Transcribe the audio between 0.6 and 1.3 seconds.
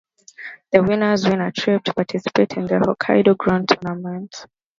The winners